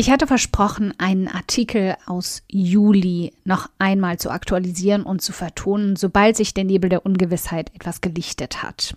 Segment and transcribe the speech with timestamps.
[0.00, 6.38] Ich hatte versprochen, einen Artikel aus Juli noch einmal zu aktualisieren und zu vertonen, sobald
[6.38, 8.96] sich der Nebel der Ungewissheit etwas gelichtet hat.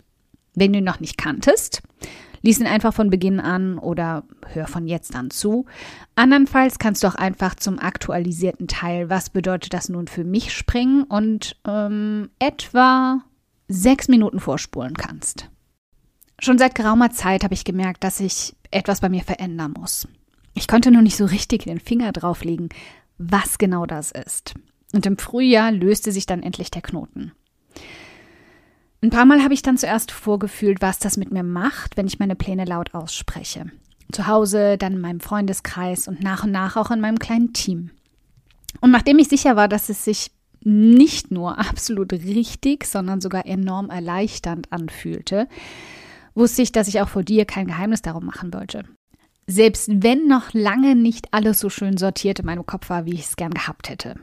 [0.55, 1.81] Wenn du ihn noch nicht kanntest,
[2.41, 5.65] lies ihn einfach von Beginn an oder hör von jetzt an zu.
[6.15, 11.03] Andernfalls kannst du auch einfach zum aktualisierten Teil, was bedeutet das nun für mich, springen
[11.03, 13.19] und ähm, etwa
[13.67, 15.49] sechs Minuten vorspulen kannst.
[16.39, 20.07] Schon seit geraumer Zeit habe ich gemerkt, dass sich etwas bei mir verändern muss.
[20.53, 22.69] Ich konnte nur nicht so richtig den Finger drauflegen,
[23.17, 24.53] was genau das ist.
[24.93, 27.31] Und im Frühjahr löste sich dann endlich der Knoten.
[29.01, 32.19] Ein paar Mal habe ich dann zuerst vorgefühlt, was das mit mir macht, wenn ich
[32.19, 33.65] meine Pläne laut ausspreche.
[34.11, 37.89] Zu Hause, dann in meinem Freundeskreis und nach und nach auch in meinem kleinen Team.
[38.79, 43.89] Und nachdem ich sicher war, dass es sich nicht nur absolut richtig, sondern sogar enorm
[43.89, 45.47] erleichternd anfühlte,
[46.35, 48.85] wusste ich, dass ich auch vor dir kein Geheimnis darum machen wollte.
[49.47, 53.25] Selbst wenn noch lange nicht alles so schön sortiert in meinem Kopf war, wie ich
[53.25, 54.15] es gern gehabt hätte.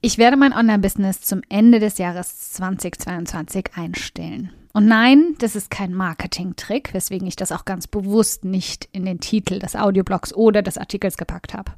[0.00, 4.50] Ich werde mein Online-Business zum Ende des Jahres 2022 einstellen.
[4.72, 9.20] Und nein, das ist kein Marketing-Trick, weswegen ich das auch ganz bewusst nicht in den
[9.20, 11.72] Titel des Audioblogs oder des Artikels gepackt habe.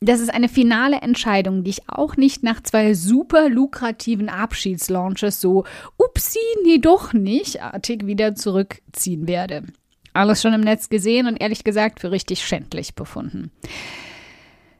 [0.00, 5.64] Das ist eine finale Entscheidung, die ich auch nicht nach zwei super lukrativen Abschiedslaunches so,
[5.96, 9.64] upsi, nee, doch nicht, artig wieder zurückziehen werde.
[10.12, 13.50] Alles schon im Netz gesehen und ehrlich gesagt für richtig schändlich befunden.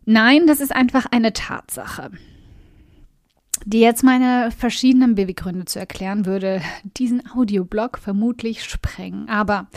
[0.05, 2.11] Nein, das ist einfach eine Tatsache.
[3.65, 6.63] Die jetzt meine verschiedenen Beweggründe zu erklären, würde
[6.97, 9.29] diesen Audioblog vermutlich sprengen.
[9.29, 9.69] Aber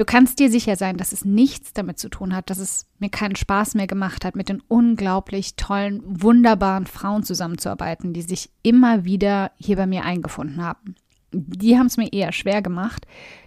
[0.00, 3.10] Du kannst dir sicher sein, dass es nichts damit zu tun hat, dass es mir
[3.10, 9.04] keinen Spaß mehr gemacht hat, mit den unglaublich tollen, wunderbaren Frauen zusammenzuarbeiten, die sich immer
[9.04, 10.94] wieder hier bei mir eingefunden haben.
[11.32, 13.06] Die haben es mir eher schwer gemacht,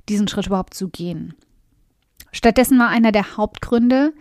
[0.10, 1.34] diesen Schritt überhaupt zu gehen.
[2.32, 4.14] Stattdessen war einer der Hauptgründe,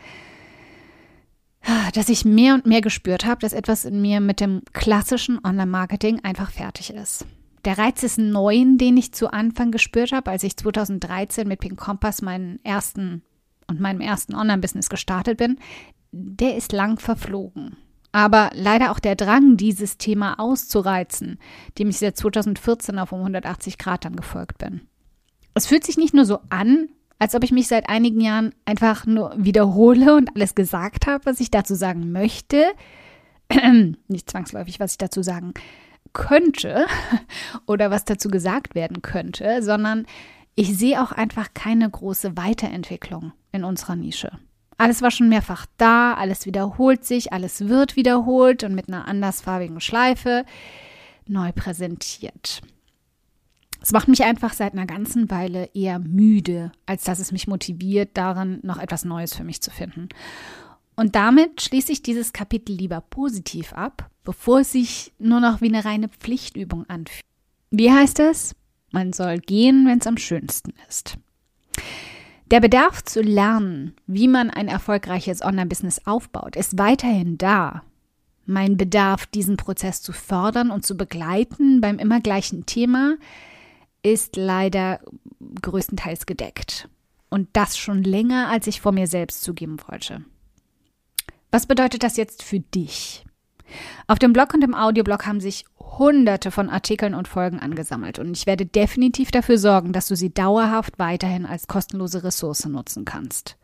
[1.95, 6.21] dass ich mehr und mehr gespürt habe, dass etwas in mir mit dem klassischen Online-Marketing
[6.23, 7.25] einfach fertig ist.
[7.65, 11.79] Der Reiz des Neuen, den ich zu Anfang gespürt habe, als ich 2013 mit Pink
[11.79, 13.23] Kompass meinen ersten
[13.69, 15.59] und meinem ersten Online-Business gestartet bin,
[16.11, 17.77] der ist lang verflogen.
[18.13, 21.39] Aber leider auch der Drang, dieses Thema auszureizen,
[21.79, 24.83] dem ich seit 2014 auf um 180 Grad dann gefolgt bin.
[25.55, 29.07] Es fühlt sich nicht nur so an, als ob ich mich seit einigen Jahren einfach
[29.07, 32.65] nur wiederhole und alles gesagt habe, was ich dazu sagen möchte.
[34.09, 35.55] nicht zwangsläufig, was ich dazu sagen
[36.13, 36.87] könnte
[37.67, 40.07] oder was dazu gesagt werden könnte, sondern
[40.55, 44.33] ich sehe auch einfach keine große Weiterentwicklung in unserer Nische.
[44.83, 49.81] Alles war schon mehrfach da, alles wiederholt sich, alles wird wiederholt und mit einer andersfarbigen
[49.81, 50.45] Schleife
[51.29, 52.63] neu präsentiert.
[53.81, 58.11] Es macht mich einfach seit einer ganzen Weile eher müde, als dass es mich motiviert,
[58.15, 60.09] darin noch etwas Neues für mich zu finden.
[60.97, 65.69] Und damit schließe ich dieses Kapitel lieber positiv ab, bevor es sich nur noch wie
[65.69, 67.23] eine reine Pflichtübung anfühlt.
[67.71, 68.57] Wie heißt es?
[68.91, 71.19] Man soll gehen, wenn es am schönsten ist.
[72.53, 77.83] Der Bedarf zu lernen, wie man ein erfolgreiches Online-Business aufbaut, ist weiterhin da.
[78.45, 83.17] Mein Bedarf, diesen Prozess zu fördern und zu begleiten beim immer gleichen Thema,
[84.03, 85.01] ist leider
[85.63, 86.91] größtenteils gedeckt.
[87.31, 90.23] Und das schon länger, als ich vor mir selbst zugeben wollte.
[91.51, 93.25] Was bedeutet das jetzt für dich?
[94.07, 98.37] Auf dem Blog und im Audioblog haben sich hunderte von Artikeln und Folgen angesammelt und
[98.37, 103.57] ich werde definitiv dafür sorgen, dass du sie dauerhaft weiterhin als kostenlose Ressource nutzen kannst.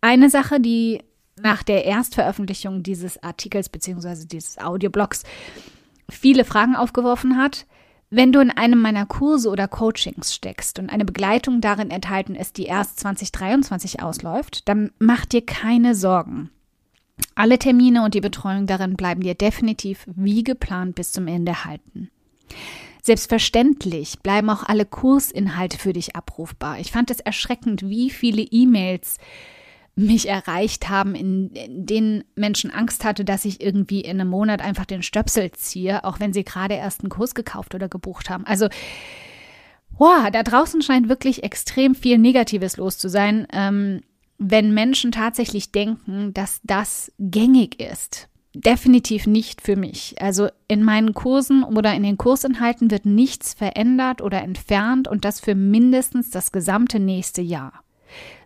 [0.00, 1.02] Eine Sache, die
[1.40, 4.26] nach der Erstveröffentlichung dieses Artikels bzw.
[4.26, 5.22] dieses Audioblogs
[6.08, 7.66] viele Fragen aufgeworfen hat,
[8.10, 12.56] wenn du in einem meiner Kurse oder Coachings steckst und eine Begleitung darin enthalten ist,
[12.56, 16.50] die erst 2023 ausläuft, dann mach dir keine Sorgen.
[17.34, 22.10] Alle Termine und die Betreuung darin bleiben dir definitiv wie geplant bis zum Ende halten.
[23.02, 26.80] Selbstverständlich bleiben auch alle Kursinhalte für dich abrufbar.
[26.80, 29.16] Ich fand es erschreckend, wie viele E-Mails
[29.96, 34.86] mich erreicht haben, in, denen Menschen Angst hatte, dass ich irgendwie in einem Monat einfach
[34.86, 38.46] den Stöpsel ziehe, auch wenn sie gerade erst einen Kurs gekauft oder gebucht haben.
[38.46, 38.68] Also,
[39.98, 43.46] wow, da draußen scheint wirklich extrem viel Negatives los zu sein.
[43.52, 44.02] Ähm,
[44.40, 48.28] wenn Menschen tatsächlich denken, dass das gängig ist.
[48.54, 50.16] Definitiv nicht für mich.
[50.20, 55.38] Also in meinen Kursen oder in den Kursinhalten wird nichts verändert oder entfernt und das
[55.40, 57.84] für mindestens das gesamte nächste Jahr.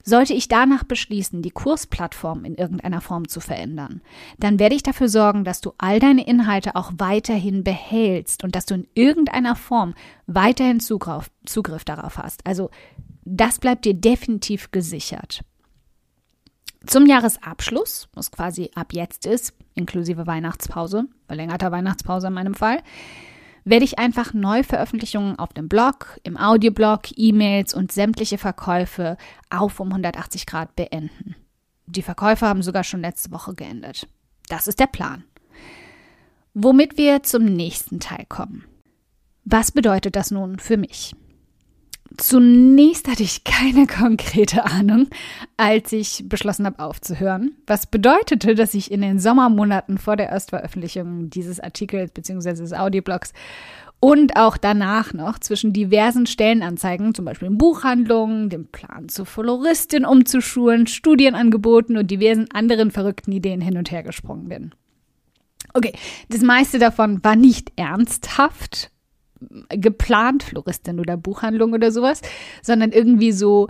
[0.02, 4.02] Sollte ich danach beschließen, die Kursplattform in irgendeiner Form zu verändern,
[4.38, 8.67] dann werde ich dafür sorgen, dass du all deine Inhalte auch weiterhin behältst und dass
[8.67, 9.94] du in irgendeiner Form
[10.26, 12.44] weiterhin Zugriff, Zugriff darauf hast.
[12.47, 12.70] Also
[13.25, 15.40] das bleibt dir definitiv gesichert.
[16.87, 22.83] Zum Jahresabschluss, was quasi ab jetzt ist, inklusive Weihnachtspause, verlängerter Weihnachtspause in meinem Fall,
[23.65, 29.17] werde ich einfach Neuveröffentlichungen auf dem Blog, im Audioblog, E-Mails und sämtliche Verkäufe
[29.49, 31.35] auf um 180 Grad beenden.
[31.87, 34.07] Die Verkäufe haben sogar schon letzte Woche geendet.
[34.49, 35.25] Das ist der Plan.
[36.53, 38.65] Womit wir zum nächsten Teil kommen.
[39.45, 41.15] Was bedeutet das nun für mich?
[42.16, 45.08] Zunächst hatte ich keine konkrete Ahnung,
[45.56, 51.31] als ich beschlossen habe aufzuhören, was bedeutete, dass ich in den Sommermonaten vor der Erstveröffentlichung
[51.31, 52.52] dieses Artikels bzw.
[52.55, 53.32] des Audioblogs
[54.00, 60.05] und auch danach noch zwischen diversen Stellenanzeigen, zum Beispiel in Buchhandlungen, dem Plan zur Floristin
[60.05, 64.75] umzuschulen, Studienangeboten und diversen anderen verrückten Ideen hin und her gesprungen bin.
[65.72, 65.94] Okay,
[66.28, 68.90] das meiste davon war nicht ernsthaft
[69.69, 72.23] geplant, Floristin oder Buchhandlung oder sowas,
[72.63, 73.69] sondern irgendwie so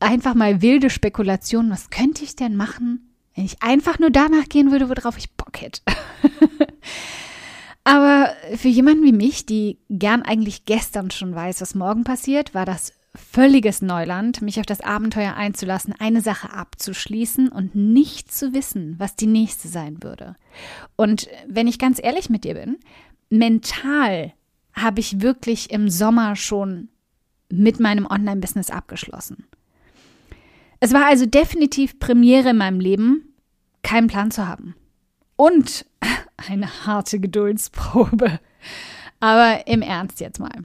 [0.00, 1.70] einfach mal wilde Spekulationen.
[1.70, 5.60] Was könnte ich denn machen, wenn ich einfach nur danach gehen würde, worauf ich Bock
[5.60, 5.80] hätte?
[7.84, 12.64] Aber für jemanden wie mich, die gern eigentlich gestern schon weiß, was morgen passiert, war
[12.64, 18.96] das völliges Neuland, mich auf das Abenteuer einzulassen, eine Sache abzuschließen und nicht zu wissen,
[18.98, 20.34] was die nächste sein würde.
[20.96, 22.78] Und wenn ich ganz ehrlich mit dir bin,
[23.30, 24.32] mental
[24.74, 26.88] habe ich wirklich im Sommer schon
[27.48, 29.46] mit meinem Online-Business abgeschlossen.
[30.80, 33.34] Es war also definitiv Premiere in meinem Leben,
[33.82, 34.74] keinen Plan zu haben.
[35.36, 35.86] Und
[36.48, 38.40] eine harte Geduldsprobe.
[39.20, 40.64] Aber im Ernst jetzt mal.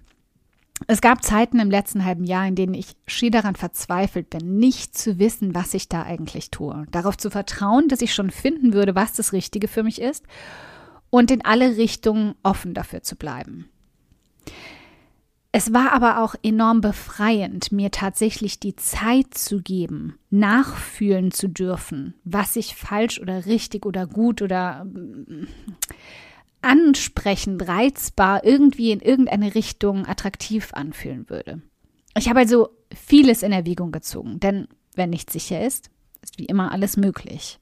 [0.88, 4.97] Es gab Zeiten im letzten halben Jahr, in denen ich schier daran verzweifelt bin, nicht
[4.97, 6.85] zu wissen, was ich da eigentlich tue.
[6.91, 10.25] Darauf zu vertrauen, dass ich schon finden würde, was das Richtige für mich ist
[11.09, 13.69] und in alle Richtungen offen dafür zu bleiben.
[15.51, 22.13] Es war aber auch enorm befreiend, mir tatsächlich die Zeit zu geben, nachfühlen zu dürfen,
[22.24, 25.48] was sich falsch oder richtig oder gut oder mm,
[26.62, 31.63] ansprechend, reizbar irgendwie in irgendeine Richtung attraktiv anfühlen würde.
[32.16, 35.90] Ich habe also vieles in Erwägung gezogen, denn wenn nichts sicher ist,
[36.22, 37.60] ist wie immer alles möglich.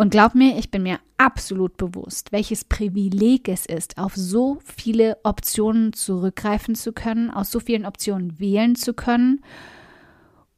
[0.00, 5.18] Und glaub mir, ich bin mir absolut bewusst, welches Privileg es ist, auf so viele
[5.24, 9.44] Optionen zurückgreifen zu können, aus so vielen Optionen wählen zu können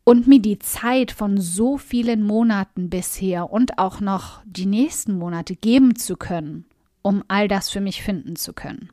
[0.05, 5.57] und mir die Zeit von so vielen Monaten bisher und auch noch die nächsten Monate
[5.57, 6.65] geben zu können,
[7.03, 8.91] um all das für mich finden zu können.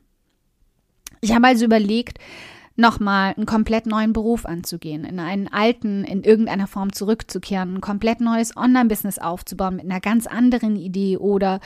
[1.20, 2.18] Ich habe also überlegt,
[2.76, 8.20] nochmal einen komplett neuen Beruf anzugehen, in einen alten in irgendeiner Form zurückzukehren, ein komplett
[8.20, 11.60] neues Online-Business aufzubauen mit einer ganz anderen Idee oder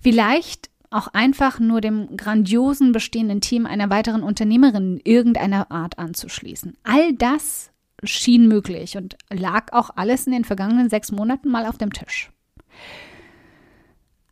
[0.00, 6.78] vielleicht auch einfach nur dem grandiosen bestehenden Team einer weiteren Unternehmerin in irgendeiner Art anzuschließen.
[6.82, 7.70] All das
[8.04, 12.30] schien möglich und lag auch alles in den vergangenen sechs Monaten mal auf dem Tisch.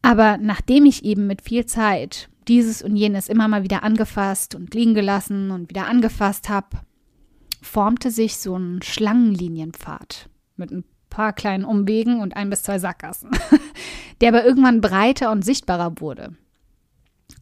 [0.03, 4.75] Aber nachdem ich eben mit viel Zeit dieses und jenes immer mal wieder angefasst und
[4.75, 6.69] liegen gelassen und wieder angefasst habe,
[7.63, 13.31] formte sich so ein Schlangenlinienpfad mit ein paar kleinen Umwegen und ein bis zwei Sackgassen,
[14.21, 16.37] der aber irgendwann breiter und sichtbarer wurde.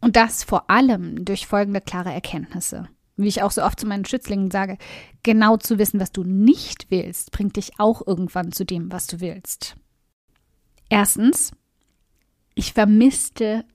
[0.01, 2.87] Und das vor allem durch folgende klare Erkenntnisse.
[3.17, 4.77] Wie ich auch so oft zu meinen Schützlingen sage,
[5.23, 9.21] genau zu wissen, was du nicht willst, bringt dich auch irgendwann zu dem, was du
[9.21, 9.77] willst.
[10.89, 11.51] Erstens,
[12.55, 13.65] ich vermisste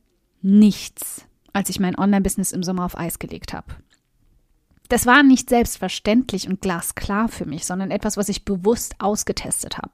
[0.42, 3.74] nichts, als ich mein Online-Business im Sommer auf Eis gelegt habe.
[4.88, 9.92] Das war nicht selbstverständlich und glasklar für mich, sondern etwas, was ich bewusst ausgetestet habe.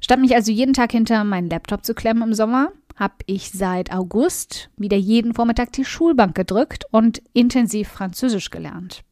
[0.00, 3.92] Statt mich also jeden Tag hinter meinen Laptop zu klemmen im Sommer, habe ich seit
[3.92, 9.04] August wieder jeden Vormittag die Schulbank gedrückt und intensiv Französisch gelernt.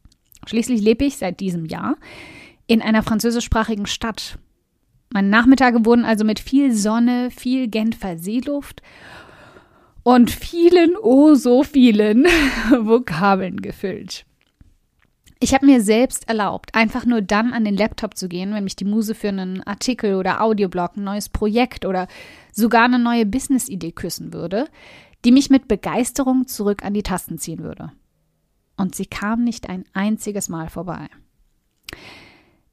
[0.45, 1.95] Schließlich lebe ich seit diesem Jahr
[2.67, 4.37] in einer französischsprachigen Stadt.
[5.11, 8.81] Meine Nachmittage wurden also mit viel Sonne, viel Genfer Seeluft
[10.07, 12.23] und vielen, oh so vielen
[12.69, 14.25] Vokabeln gefüllt.
[15.41, 18.77] Ich habe mir selbst erlaubt, einfach nur dann an den Laptop zu gehen, wenn mich
[18.77, 22.07] die Muse für einen Artikel oder Audioblog, ein neues Projekt oder
[22.53, 24.69] sogar eine neue Business-Idee küssen würde,
[25.25, 27.91] die mich mit Begeisterung zurück an die Tasten ziehen würde.
[28.77, 31.09] Und sie kam nicht ein einziges Mal vorbei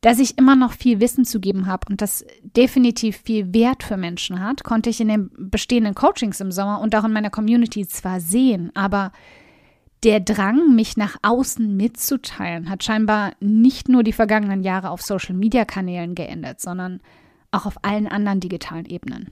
[0.04, 3.96] dass ich immer noch viel Wissen zu geben habe und das definitiv viel Wert für
[3.96, 7.88] Menschen hat, konnte ich in den bestehenden Coachings im Sommer und auch in meiner Community
[7.88, 9.12] zwar sehen, aber
[10.02, 16.14] der Drang, mich nach außen mitzuteilen, hat scheinbar nicht nur die vergangenen Jahre auf Social-Media-Kanälen
[16.14, 17.00] geendet, sondern
[17.50, 19.30] auch auf allen anderen digitalen Ebenen.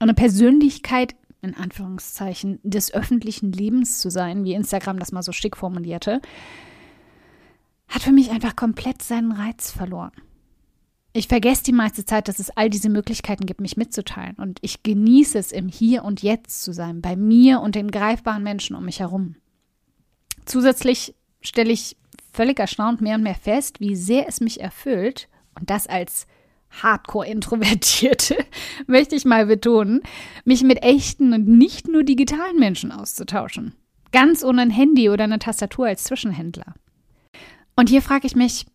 [0.00, 5.56] Eine Persönlichkeit, in Anführungszeichen, des öffentlichen Lebens zu sein, wie Instagram das mal so schick
[5.56, 6.20] formulierte,
[7.88, 10.12] hat für mich einfach komplett seinen Reiz verloren.
[11.16, 14.34] Ich vergesse die meiste Zeit, dass es all diese Möglichkeiten gibt, mich mitzuteilen.
[14.34, 18.42] Und ich genieße es, im Hier und Jetzt zu sein, bei mir und den greifbaren
[18.42, 19.36] Menschen um mich herum.
[20.44, 21.96] Zusätzlich stelle ich
[22.32, 26.26] völlig erstaunt mehr und mehr fest, wie sehr es mich erfüllt, und das als
[26.82, 28.36] Hardcore-Introvertierte,
[28.88, 30.02] möchte ich mal betonen,
[30.44, 33.74] mich mit echten und nicht nur digitalen Menschen auszutauschen.
[34.10, 36.74] Ganz ohne ein Handy oder eine Tastatur als Zwischenhändler.
[37.76, 38.66] Und hier frage ich mich,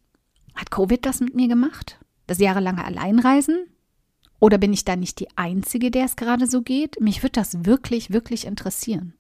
[0.56, 2.00] hat Covid das mit mir gemacht?
[2.28, 3.68] Das jahrelange Alleinreisen?
[4.40, 7.00] Oder bin ich da nicht die Einzige, der es gerade so geht?
[7.02, 9.14] Mich wird das wirklich, wirklich interessieren.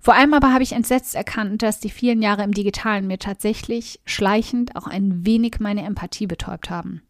[0.00, 4.00] Vor allem aber habe ich entsetzt erkannt, dass die vielen Jahre im Digitalen mir tatsächlich
[4.04, 7.02] schleichend auch ein wenig meine Empathie betäubt haben.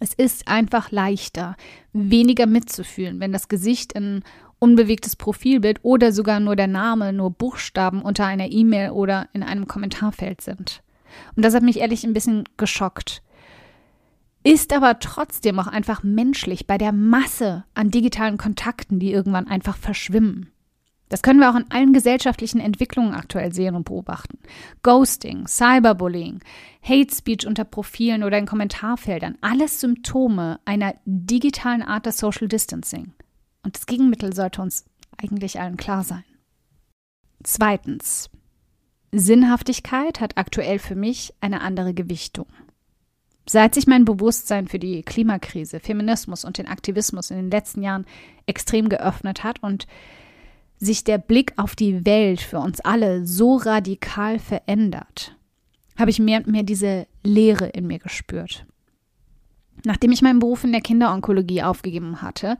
[0.00, 1.56] Es ist einfach leichter,
[1.92, 4.22] weniger mitzufühlen, wenn das Gesicht ein
[4.58, 9.68] unbewegtes Profilbild oder sogar nur der Name, nur Buchstaben unter einer E-Mail oder in einem
[9.68, 10.82] Kommentarfeld sind.
[11.36, 13.22] Und das hat mich ehrlich ein bisschen geschockt.
[14.44, 19.76] Ist aber trotzdem auch einfach menschlich bei der Masse an digitalen Kontakten, die irgendwann einfach
[19.76, 20.50] verschwimmen.
[21.08, 24.38] Das können wir auch in allen gesellschaftlichen Entwicklungen aktuell sehen und beobachten.
[24.82, 26.40] Ghosting, Cyberbullying,
[26.82, 33.12] Hate Speech unter Profilen oder in Kommentarfeldern, alles Symptome einer digitalen Art des Social Distancing.
[33.62, 34.84] Und das Gegenmittel sollte uns
[35.16, 36.24] eigentlich allen klar sein.
[37.42, 38.30] Zweitens.
[39.10, 42.46] Sinnhaftigkeit hat aktuell für mich eine andere Gewichtung.
[43.48, 48.04] Seit sich mein Bewusstsein für die Klimakrise, Feminismus und den Aktivismus in den letzten Jahren
[48.44, 49.86] extrem geöffnet hat und
[50.76, 55.34] sich der Blick auf die Welt für uns alle so radikal verändert,
[55.96, 58.66] habe ich mehr und mehr diese Leere in mir gespürt.
[59.84, 62.58] Nachdem ich meinen Beruf in der Kinderonkologie aufgegeben hatte,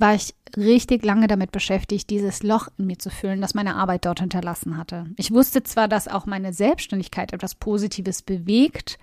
[0.00, 4.06] war ich richtig lange damit beschäftigt, dieses Loch in mir zu füllen, das meine Arbeit
[4.06, 5.06] dort hinterlassen hatte.
[5.16, 8.98] Ich wusste zwar, dass auch meine Selbstständigkeit etwas Positives bewegt,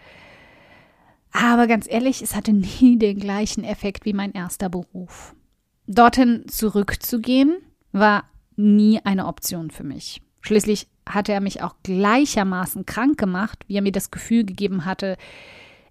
[1.31, 5.35] aber ganz ehrlich, es hatte nie den gleichen Effekt wie mein erster Beruf.
[5.85, 7.57] Dorthin zurückzugehen
[7.91, 8.25] war
[8.55, 10.21] nie eine Option für mich.
[10.41, 15.17] Schließlich hatte er mich auch gleichermaßen krank gemacht, wie er mir das Gefühl gegeben hatte,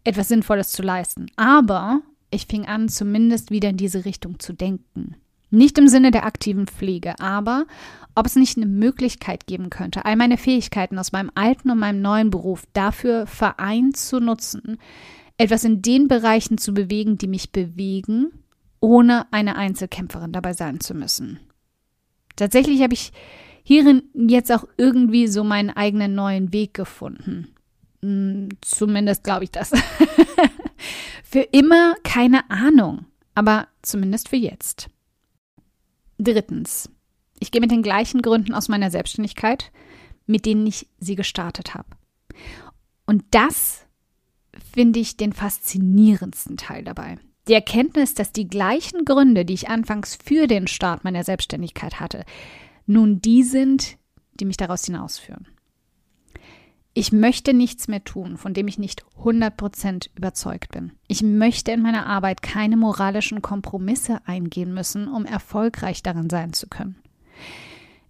[0.05, 1.27] etwas Sinnvolles zu leisten.
[1.37, 5.17] Aber ich fing an, zumindest wieder in diese Richtung zu denken.
[5.51, 7.67] Nicht im Sinne der aktiven Pflege, aber
[8.15, 12.03] ob es nicht eine Möglichkeit geben könnte, all meine Fähigkeiten aus meinem alten und meinem
[12.03, 14.79] neuen Beruf dafür vereint zu nutzen,
[15.39, 18.33] etwas in den Bereichen zu bewegen, die mich bewegen,
[18.81, 21.39] ohne eine Einzelkämpferin dabei sein zu müssen.
[22.35, 23.13] Tatsächlich habe ich
[23.63, 27.49] hierin jetzt auch irgendwie so meinen eigenen neuen Weg gefunden.
[28.03, 29.73] Hm, zumindest glaube ich das.
[31.37, 34.89] für immer keine Ahnung, aber zumindest für jetzt.
[36.17, 36.89] Drittens.
[37.39, 39.71] Ich gehe mit den gleichen Gründen aus meiner Selbstständigkeit,
[40.25, 41.91] mit denen ich sie gestartet habe.
[43.05, 43.85] Und das
[44.73, 47.19] finde ich den faszinierendsten Teil dabei.
[47.49, 52.25] Die Erkenntnis, dass die gleichen Gründe, die ich anfangs für den Start meiner Selbstständigkeit hatte,
[52.87, 53.99] nun die sind,
[54.41, 55.47] die mich daraus hinausführen.
[56.99, 60.93] Ich möchte nichts mehr tun, von dem ich nicht 100% überzeugt bin.
[61.09, 66.69] Ich möchte in meiner Arbeit keine moralischen Kompromisse eingehen müssen, um erfolgreich darin sein zu
[66.69, 66.97] können.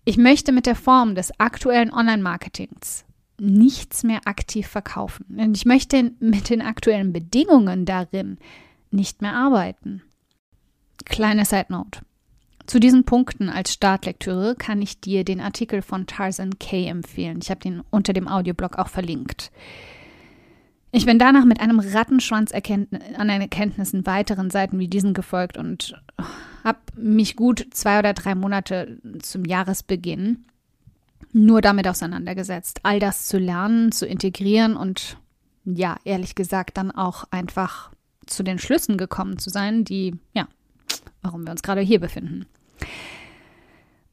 [0.05, 3.05] Ich möchte mit der Form des aktuellen Online-Marketings
[3.41, 5.37] nichts mehr aktiv verkaufen.
[5.37, 8.39] Und ich möchte mit den aktuellen Bedingungen darin
[8.93, 10.03] nicht mehr arbeiten.
[11.07, 12.03] Kleine Side Note.
[12.67, 17.39] Zu diesen Punkten als Startlektüre kann ich dir den Artikel von Tarzan Kay empfehlen.
[17.41, 19.53] Ich habe den unter dem Audioblog auch verlinkt.
[20.91, 26.01] Ich bin danach mit einem Rattenschwanz an Erkenntnissen weiteren Seiten wie diesen gefolgt und
[26.65, 30.47] habe mich gut zwei oder drei Monate zum Jahresbeginn
[31.33, 35.19] nur damit auseinandergesetzt, all das zu lernen, zu integrieren und
[35.65, 37.91] ja, ehrlich gesagt, dann auch einfach
[38.25, 40.49] zu den Schlüssen gekommen zu sein, die, ja,
[41.23, 42.47] warum wir uns gerade hier befinden.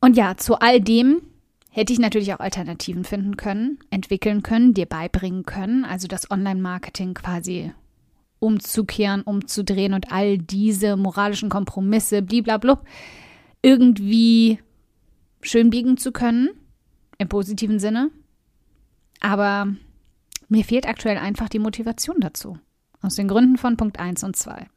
[0.04, 1.22] Und ja, zu all dem
[1.70, 7.14] hätte ich natürlich auch Alternativen finden können, entwickeln können, dir beibringen können, also das Online-Marketing
[7.14, 7.72] quasi
[8.40, 12.84] umzukehren, umzudrehen und all diese moralischen Kompromisse, bliblablub,
[13.62, 14.60] irgendwie
[15.42, 16.50] schön biegen zu können,
[17.18, 18.12] im positiven Sinne.
[19.22, 19.74] Aber
[20.50, 22.58] mir fehlt aktuell einfach die Motivation dazu.
[23.02, 24.68] Aus den Gründen von Punkt 1 und 2.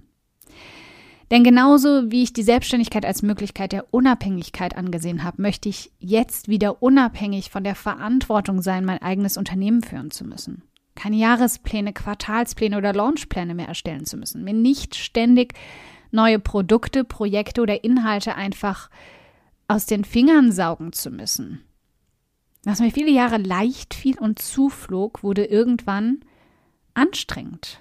[1.31, 6.49] Denn genauso wie ich die Selbstständigkeit als Möglichkeit der Unabhängigkeit angesehen habe, möchte ich jetzt
[6.49, 10.63] wieder unabhängig von der Verantwortung sein, mein eigenes Unternehmen führen zu müssen.
[10.95, 14.45] Keine Jahrespläne, Quartalspläne oder Launchpläne mehr erstellen zu müssen.
[14.45, 15.55] Mir nicht ständig
[16.13, 18.89] neue Produkte, Projekte oder Inhalte einfach
[19.69, 21.61] aus den Fingern saugen zu müssen.
[22.65, 26.21] Was mir viele Jahre leicht fiel und zuflog, wurde irgendwann
[26.95, 27.81] anstrengend.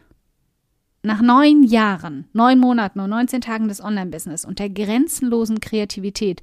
[1.05, 6.41] Nach neun Jahren, neun Monaten und 19 Tagen des Online-Business und der grenzenlosen Kreativität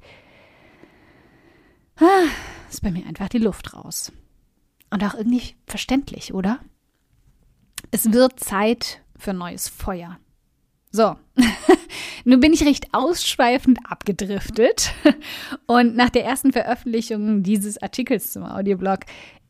[1.97, 2.27] ah,
[2.69, 4.11] ist bei mir einfach die Luft raus.
[4.89, 6.59] Und auch irgendwie verständlich, oder?
[7.91, 10.19] Es wird Zeit für neues Feuer.
[10.91, 11.15] So,
[12.23, 14.93] nun bin ich recht ausschweifend abgedriftet
[15.65, 18.99] und nach der ersten Veröffentlichung dieses Artikels zum Audioblog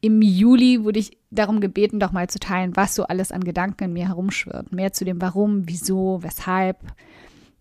[0.03, 3.85] im Juli wurde ich darum gebeten, doch mal zu teilen, was so alles an Gedanken
[3.85, 4.73] in mir herumschwirrt.
[4.73, 6.77] Mehr zu dem Warum, wieso, weshalb.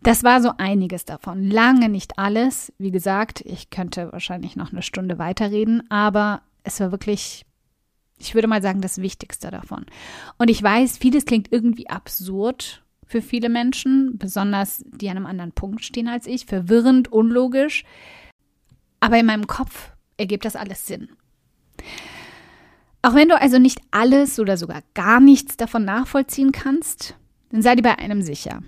[0.02, 1.49] Das war so einiges davon.
[1.49, 2.72] Lange nicht alles.
[2.78, 7.46] Wie gesagt, ich könnte wahrscheinlich noch eine Stunde weiterreden, aber es war wirklich
[8.18, 9.84] ich würde mal sagen, das Wichtigste davon.
[10.38, 15.52] Und ich weiß, vieles klingt irgendwie absurd für viele Menschen, besonders die an einem anderen
[15.52, 17.84] Punkt stehen als ich, verwirrend, unlogisch.
[19.00, 21.08] Aber in meinem Kopf ergibt das alles Sinn.
[23.02, 27.16] Auch wenn du also nicht alles oder sogar gar nichts davon nachvollziehen kannst,
[27.50, 28.62] dann sei dir bei einem sicher.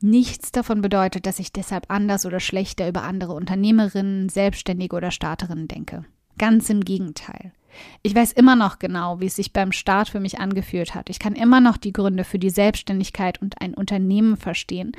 [0.00, 5.68] Nichts davon bedeutet, dass ich deshalb anders oder schlechter über andere Unternehmerinnen, Selbstständige oder Starterinnen
[5.68, 6.04] denke.
[6.36, 7.52] Ganz im Gegenteil.
[8.02, 11.08] Ich weiß immer noch genau, wie es sich beim Start für mich angefühlt hat.
[11.08, 14.92] Ich kann immer noch die Gründe für die Selbstständigkeit und ein Unternehmen verstehen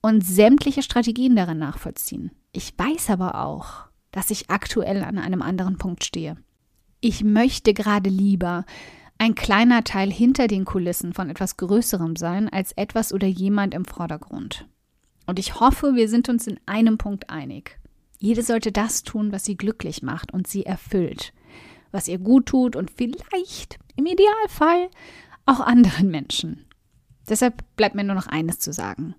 [0.00, 2.30] und sämtliche Strategien darin nachvollziehen.
[2.52, 6.36] Ich weiß aber auch, dass ich aktuell an einem anderen Punkt stehe.
[7.00, 8.64] Ich möchte gerade lieber
[9.18, 13.84] ein kleiner Teil hinter den Kulissen von etwas Größerem sein, als etwas oder jemand im
[13.84, 14.66] Vordergrund.
[15.26, 17.78] Und ich hoffe, wir sind uns in einem Punkt einig.
[18.18, 21.32] Jede sollte das tun, was sie glücklich macht und sie erfüllt
[21.92, 24.88] was ihr gut tut und vielleicht im Idealfall
[25.46, 26.66] auch anderen Menschen.
[27.28, 29.14] Deshalb bleibt mir nur noch eines zu sagen.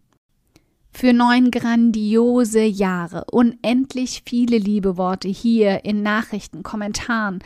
[0.91, 7.39] Für neun grandiose Jahre, unendlich viele liebe Worte hier in Nachrichten, Kommentaren,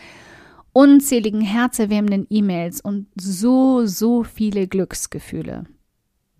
[0.73, 5.65] unzähligen herzerwärmenden E-Mails und so, so viele Glücksgefühle.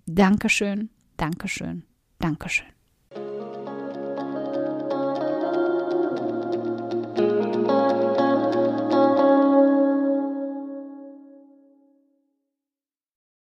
[0.07, 1.83] Dankeschön, Dankeschön,
[2.19, 2.75] Dankeschön.